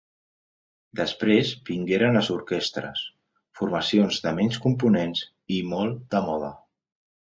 Després 0.99 1.51
vingueren 1.67 2.17
les 2.19 2.29
orquestres, 2.35 3.03
formacions 3.61 4.19
de 4.27 4.33
menys 4.41 4.59
components 4.65 5.23
i 5.59 5.61
molt 5.75 6.01
de 6.17 6.23
moda. 6.31 6.51